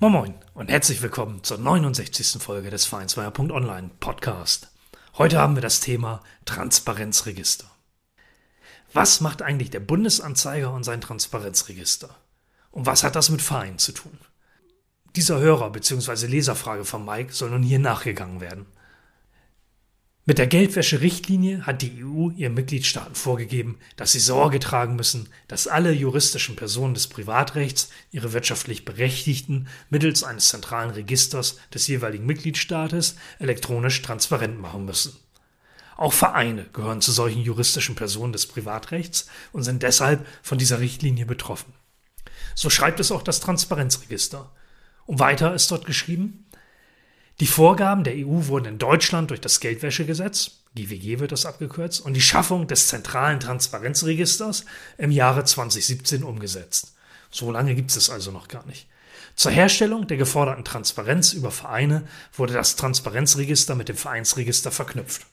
[0.00, 2.40] Moin Moin und herzlich willkommen zur 69.
[2.40, 4.68] Folge des Vereinsmeier.online Podcast.
[5.16, 7.68] Heute haben wir das Thema Transparenzregister.
[8.92, 12.14] Was macht eigentlich der Bundesanzeiger und sein Transparenzregister?
[12.70, 14.16] Und was hat das mit Vereinen zu tun?
[15.16, 16.28] Dieser Hörer- bzw.
[16.28, 18.66] Leserfrage von Mike soll nun hier nachgegangen werden.
[20.28, 25.66] Mit der Geldwäsche-Richtlinie hat die EU ihren Mitgliedstaaten vorgegeben, dass sie Sorge tragen müssen, dass
[25.66, 33.16] alle juristischen Personen des Privatrechts ihre wirtschaftlich Berechtigten mittels eines zentralen Registers des jeweiligen Mitgliedstaates
[33.38, 35.16] elektronisch transparent machen müssen.
[35.96, 41.24] Auch Vereine gehören zu solchen juristischen Personen des Privatrechts und sind deshalb von dieser Richtlinie
[41.24, 41.72] betroffen.
[42.54, 44.52] So schreibt es auch das Transparenzregister.
[45.06, 46.44] Und weiter ist dort geschrieben,
[47.40, 52.14] die Vorgaben der EU wurden in Deutschland durch das Geldwäschegesetz, GWG wird das abgekürzt, und
[52.14, 54.64] die Schaffung des zentralen Transparenzregisters
[54.96, 56.94] im Jahre 2017 umgesetzt.
[57.30, 58.86] So lange gibt es also noch gar nicht.
[59.36, 62.02] Zur Herstellung der geforderten Transparenz über Vereine
[62.36, 65.26] wurde das Transparenzregister mit dem Vereinsregister verknüpft.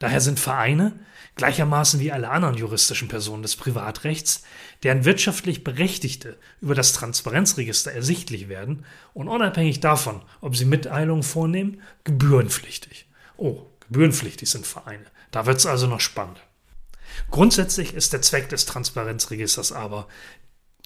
[0.00, 0.98] Daher sind Vereine,
[1.36, 4.42] gleichermaßen wie alle anderen juristischen Personen des Privatrechts,
[4.82, 11.82] deren wirtschaftlich Berechtigte über das Transparenzregister ersichtlich werden und unabhängig davon, ob sie Mitteilungen vornehmen,
[12.04, 13.08] gebührenpflichtig.
[13.36, 15.04] Oh, gebührenpflichtig sind Vereine.
[15.30, 16.40] Da wird es also noch spannend.
[17.30, 20.08] Grundsätzlich ist der Zweck des Transparenzregisters aber,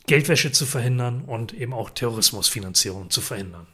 [0.06, 3.68] Geldwäsche zu verhindern und eben auch Terrorismusfinanzierung zu verhindern.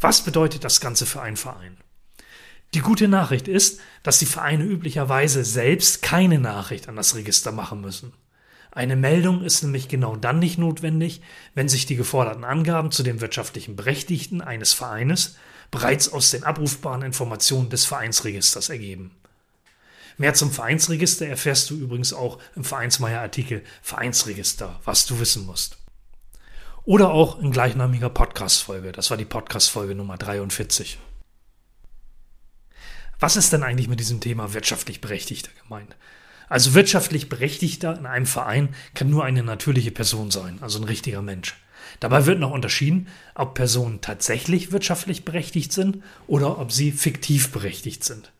[0.00, 1.76] Was bedeutet das Ganze für einen Verein?
[2.74, 7.80] Die gute Nachricht ist, dass die Vereine üblicherweise selbst keine Nachricht an das Register machen
[7.80, 8.12] müssen.
[8.70, 11.22] Eine Meldung ist nämlich genau dann nicht notwendig,
[11.54, 15.36] wenn sich die geforderten Angaben zu den wirtschaftlichen Berechtigten eines Vereines
[15.70, 19.12] bereits aus den abrufbaren Informationen des Vereinsregisters ergeben.
[20.18, 25.78] Mehr zum Vereinsregister erfährst du übrigens auch im Vereinsmeier-Artikel Vereinsregister, was du wissen musst.
[26.84, 28.92] Oder auch in gleichnamiger Podcast-Folge.
[28.92, 30.98] Das war die Podcast-Folge Nummer 43.
[33.20, 35.96] Was ist denn eigentlich mit diesem Thema wirtschaftlich Berechtigter gemeint?
[36.48, 41.20] Also wirtschaftlich Berechtigter in einem Verein kann nur eine natürliche Person sein, also ein richtiger
[41.20, 41.56] Mensch.
[42.00, 48.04] Dabei wird noch unterschieden, ob Personen tatsächlich wirtschaftlich berechtigt sind oder ob sie fiktiv berechtigt
[48.04, 48.32] sind.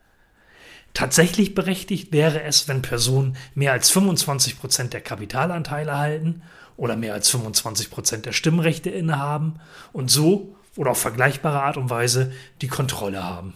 [0.94, 6.42] Tatsächlich berechtigt wäre es, wenn Personen mehr als 25 Prozent der Kapitalanteile halten
[6.76, 9.60] oder mehr als 25 Prozent der Stimmrechte innehaben
[9.92, 13.54] und so oder auf vergleichbare Art und Weise die Kontrolle haben.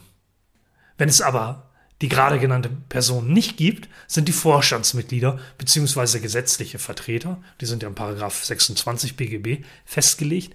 [1.03, 1.69] Wenn es aber
[2.01, 6.21] die gerade genannte Person nicht gibt, sind die Vorstandsmitglieder bzw.
[6.21, 10.55] gesetzliche Vertreter, die sind ja in Paragraph 26 BGB festgelegt,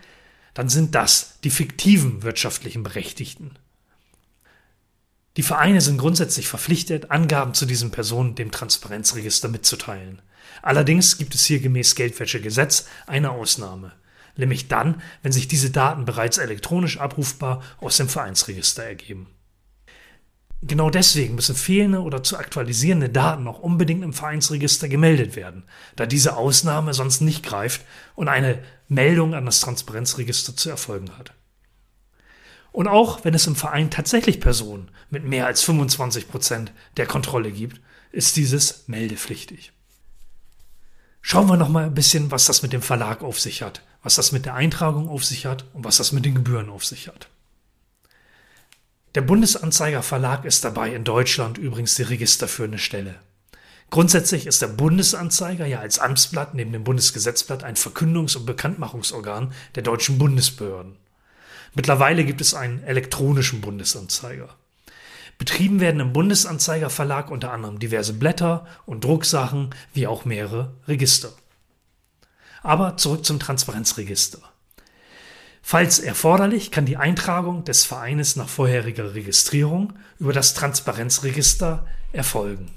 [0.54, 3.58] dann sind das die fiktiven wirtschaftlichen Berechtigten.
[5.36, 10.22] Die Vereine sind grundsätzlich verpflichtet, Angaben zu diesen Personen dem Transparenzregister mitzuteilen.
[10.62, 13.92] Allerdings gibt es hier gemäß Geldwäschegesetz eine Ausnahme,
[14.38, 19.28] nämlich dann, wenn sich diese Daten bereits elektronisch abrufbar aus dem Vereinsregister ergeben.
[20.64, 25.64] Genau deswegen müssen fehlende oder zu aktualisierende Daten auch unbedingt im Vereinsregister gemeldet werden,
[25.96, 27.82] da diese Ausnahme sonst nicht greift
[28.16, 31.34] und eine Meldung an das Transparenzregister zu erfolgen hat.
[32.72, 37.52] Und auch wenn es im Verein tatsächlich Personen mit mehr als 25 Prozent der Kontrolle
[37.52, 37.80] gibt,
[38.12, 39.74] ist dieses meldepflichtig.
[41.22, 44.16] Schauen wir noch mal ein bisschen, was das mit dem Verlag auf sich hat, was
[44.16, 47.08] das mit der Eintragung auf sich hat und was das mit den Gebühren auf sich
[47.08, 47.30] hat.
[49.16, 53.16] Der Bundesanzeiger Verlag ist dabei in Deutschland übrigens die registerführende Stelle.
[53.90, 59.84] Grundsätzlich ist der Bundesanzeiger ja als Amtsblatt neben dem Bundesgesetzblatt ein Verkündungs- und Bekanntmachungsorgan der
[59.84, 60.98] deutschen Bundesbehörden.
[61.74, 64.56] Mittlerweile gibt es einen elektronischen Bundesanzeiger.
[65.38, 71.32] Betrieben werden im Bundesanzeiger Verlag unter anderem diverse Blätter und Drucksachen wie auch mehrere Register.
[72.64, 74.40] Aber zurück zum Transparenzregister.
[75.70, 82.72] Falls erforderlich, kann die Eintragung des Vereines nach vorheriger Registrierung über das Transparenzregister erfolgen.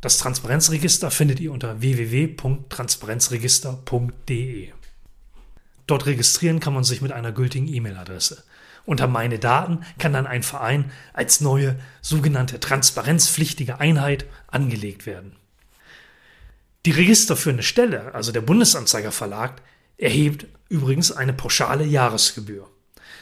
[0.00, 4.70] Das Transparenzregister findet ihr unter www.transparenzregister.de.
[5.86, 8.42] Dort registrieren kann man sich mit einer gültigen E-Mail-Adresse.
[8.86, 15.36] Unter Meine Daten kann dann ein Verein als neue sogenannte transparenzpflichtige Einheit angelegt werden.
[16.86, 19.60] Die registerführende Stelle, also der Bundesanzeiger Verlag,
[20.02, 22.68] erhebt übrigens eine pauschale Jahresgebühr.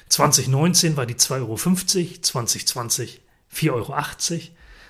[0.08, 1.56] 2019 war die 2,50 Euro,
[2.22, 3.20] 2020
[3.54, 3.96] 4,80 Euro,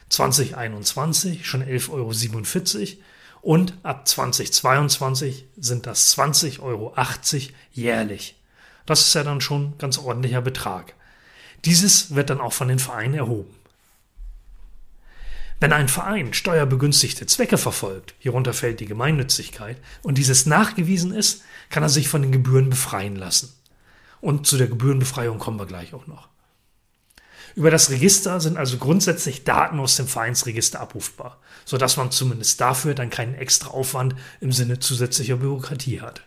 [0.08, 3.02] 2021 schon 11,47 Euro
[3.42, 6.94] und ab 2022 sind das 20,80 Euro
[7.72, 8.36] jährlich.
[8.86, 10.94] Das ist ja dann schon ein ganz ordentlicher Betrag.
[11.64, 13.54] Dieses wird dann auch von den Vereinen erhoben.
[15.60, 21.82] Wenn ein Verein steuerbegünstigte Zwecke verfolgt, hierunter fällt die Gemeinnützigkeit, und dieses nachgewiesen ist, kann
[21.82, 23.52] er sich von den Gebühren befreien lassen.
[24.22, 26.28] Und zu der Gebührenbefreiung kommen wir gleich auch noch.
[27.56, 32.94] Über das Register sind also grundsätzlich Daten aus dem Vereinsregister abrufbar, sodass man zumindest dafür
[32.94, 36.22] dann keinen extra Aufwand im Sinne zusätzlicher Bürokratie hat.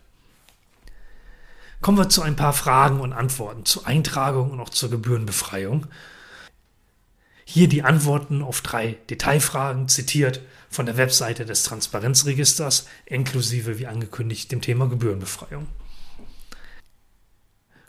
[1.82, 5.88] Kommen wir zu ein paar Fragen und Antworten zur Eintragung und auch zur Gebührenbefreiung.
[7.46, 14.52] Hier die Antworten auf drei Detailfragen zitiert von der Webseite des Transparenzregisters, inklusive wie angekündigt
[14.52, 15.68] dem Thema Gebührenbefreiung.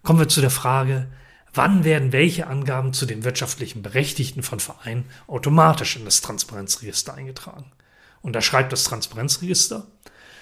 [0.02, 1.08] Kommen wir zu der Frage,
[1.54, 7.72] wann werden welche Angaben zu den wirtschaftlichen Berechtigten von Vereinen automatisch in das Transparenzregister eingetragen.
[8.20, 9.86] Und da schreibt das Transparenzregister,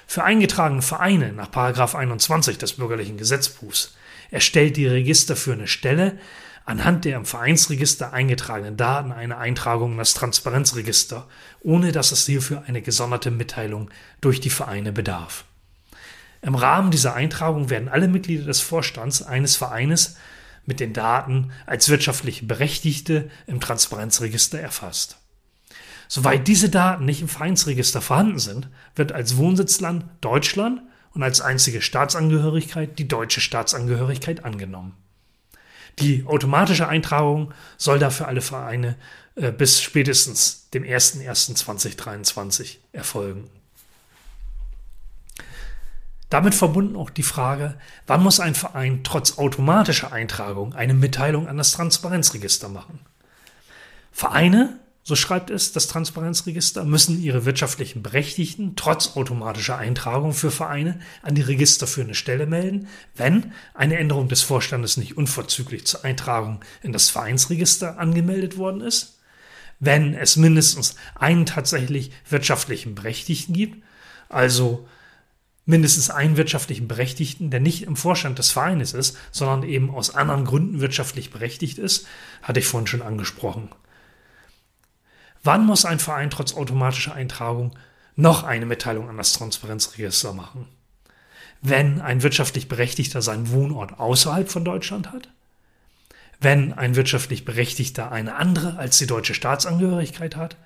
[0.07, 3.95] für eingetragene Vereine nach 21 des bürgerlichen Gesetzbuchs
[4.31, 6.19] erstellt die registerführende Stelle
[6.65, 11.27] anhand der im Vereinsregister eingetragenen Daten eine Eintragung in das Transparenzregister,
[11.61, 15.45] ohne dass es hierfür eine gesonderte Mitteilung durch die Vereine bedarf.
[16.41, 20.17] Im Rahmen dieser Eintragung werden alle Mitglieder des Vorstands eines Vereines
[20.67, 25.19] mit den Daten als wirtschaftliche Berechtigte im Transparenzregister erfasst.
[26.09, 30.83] Soweit diese Daten nicht im Vereinsregister vorhanden sind, wird als Wohnsitzland Deutschland
[31.15, 34.95] und als einzige Staatsangehörigkeit die deutsche Staatsangehörigkeit angenommen.
[35.99, 38.97] Die automatische Eintragung soll dafür alle Vereine
[39.35, 43.49] äh, bis spätestens dem 01.01.2023 erfolgen.
[46.29, 47.75] Damit verbunden auch die Frage,
[48.07, 53.01] wann muss ein Verein trotz automatischer Eintragung eine Mitteilung an das Transparenzregister machen?
[54.13, 61.01] Vereine, so schreibt es das Transparenzregister, müssen ihre wirtschaftlichen Berechtigten trotz automatischer Eintragung für Vereine
[61.23, 66.93] an die registerführende Stelle melden, wenn eine Änderung des Vorstandes nicht unverzüglich zur Eintragung in
[66.93, 69.19] das Vereinsregister angemeldet worden ist,
[69.81, 73.83] wenn es mindestens einen tatsächlich wirtschaftlichen Berechtigten gibt,
[74.29, 74.87] also
[75.67, 80.45] mindestens einen wirtschaftlichen Berechtigten, der nicht im Vorstand des Vereines ist, sondern eben aus anderen
[80.45, 82.07] Gründen wirtschaftlich berechtigt ist,
[82.43, 83.69] hatte ich vorhin schon angesprochen.
[85.43, 87.77] Wann muss ein Verein trotz automatischer Eintragung
[88.15, 90.69] noch eine Mitteilung an das Transparenzregister machen?
[91.61, 95.29] Wenn ein wirtschaftlich Berechtigter seinen Wohnort außerhalb von Deutschland hat?
[96.41, 100.57] Wenn ein wirtschaftlich Berechtigter eine andere als die deutsche Staatsangehörigkeit hat?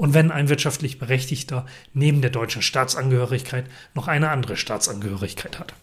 [0.00, 5.74] und wenn ein wirtschaftlich Berechtigter neben der deutschen Staatsangehörigkeit noch eine andere Staatsangehörigkeit hat.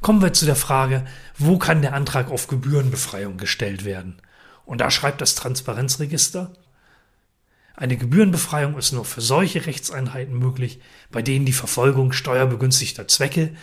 [0.00, 1.04] Kommen wir zu der Frage,
[1.36, 4.22] wo kann der Antrag auf Gebührenbefreiung gestellt werden?
[4.64, 6.52] Und da schreibt das Transparenzregister,
[7.74, 10.80] eine Gebührenbefreiung ist nur für solche Rechtseinheiten möglich,
[11.10, 13.56] bei denen die Verfolgung steuerbegünstigter Zwecke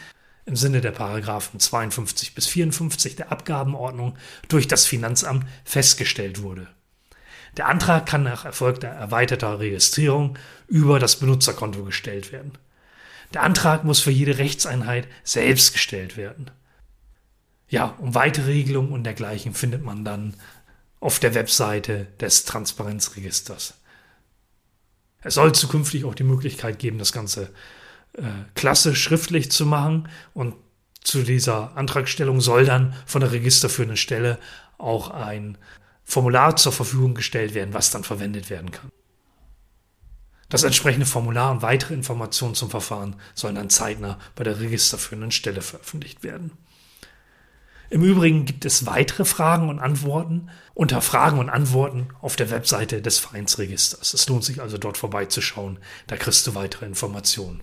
[0.46, 4.18] im Sinne der Paragraphen 52 bis 54 der Abgabenordnung
[4.48, 6.68] durch das Finanzamt festgestellt wurde.
[7.57, 10.38] Der Antrag kann nach erfolgter erweiterter Registrierung
[10.68, 12.54] über das Benutzerkonto gestellt werden.
[13.34, 16.50] Der Antrag muss für jede Rechtseinheit selbst gestellt werden.
[17.68, 20.34] Ja, um weitere Regelungen und dergleichen findet man dann
[21.00, 23.75] auf der Webseite des Transparenzregisters.
[25.22, 27.50] Es soll zukünftig auch die Möglichkeit geben, das Ganze
[28.13, 28.24] äh,
[28.56, 30.56] klassisch schriftlich zu machen und
[31.01, 34.38] zu dieser Antragstellung soll dann von der registerführenden Stelle
[34.77, 35.58] auch ein
[36.03, 38.91] Formular zur Verfügung gestellt werden, was dann verwendet werden kann.
[40.50, 45.62] Das entsprechende Formular und weitere Informationen zum Verfahren sollen dann zeitnah bei der registerführenden Stelle
[45.62, 46.51] veröffentlicht werden.
[47.91, 53.01] Im Übrigen gibt es weitere Fragen und Antworten unter Fragen und Antworten auf der Webseite
[53.01, 54.13] des Vereinsregisters.
[54.13, 57.62] Es lohnt sich also dort vorbeizuschauen, da kriegst du weitere Informationen.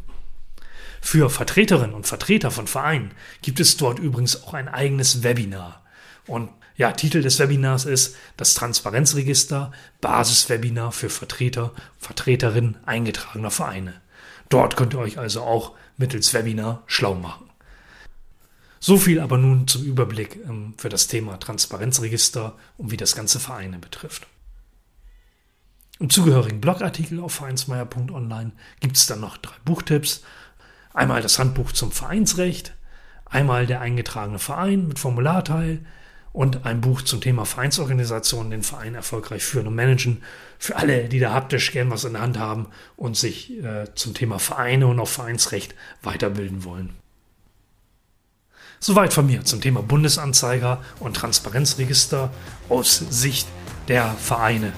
[1.01, 5.85] Für Vertreterinnen und Vertreter von Vereinen gibt es dort übrigens auch ein eigenes Webinar.
[6.27, 13.95] Und ja, Titel des Webinars ist das Transparenzregister, Basiswebinar für Vertreter, Vertreterinnen eingetragener Vereine.
[14.49, 17.46] Dort könnt ihr euch also auch mittels Webinar schlau machen.
[18.87, 23.41] So viel aber nun zum Überblick ähm, für das Thema Transparenzregister und wie das ganze
[23.41, 24.29] Vereine betrifft.
[25.99, 30.23] Im zugehörigen Blogartikel auf vereinsmeier.online gibt es dann noch drei Buchtipps.
[30.95, 32.77] Einmal das Handbuch zum Vereinsrecht,
[33.25, 35.85] einmal der eingetragene Verein mit Formularteil,
[36.33, 40.23] und ein Buch zum Thema Vereinsorganisation, den Verein erfolgreich führen und managen.
[40.61, 44.15] Für alle, die da haptisch gern was in der Hand haben und sich äh, zum
[44.15, 46.95] Thema Vereine und auch Vereinsrecht weiterbilden wollen.
[48.79, 52.31] Soweit von mir zum Thema Bundesanzeiger und Transparenzregister
[52.69, 53.49] aus Sicht
[53.89, 54.73] der Vereine.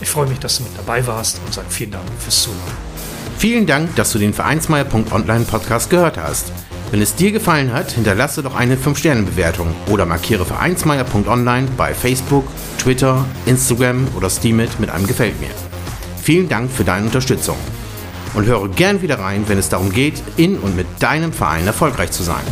[0.00, 2.60] Ich freue mich, dass du mit dabei warst und sage vielen Dank fürs Zuhören.
[3.38, 6.50] Vielen Dank, dass du den Vereinsmeier.online Podcast gehört hast.
[6.90, 12.46] Wenn es dir gefallen hat, hinterlasse doch eine 5-Sterne-Bewertung oder markiere Vereinsmeier.online bei Facebook,
[12.78, 15.50] Twitter, Instagram oder Steamit mit einem Gefällt mir.
[16.22, 17.56] Vielen Dank für deine Unterstützung
[18.34, 22.12] und höre gern wieder rein, wenn es darum geht, in und mit deinem Verein erfolgreich
[22.12, 22.44] zu sein.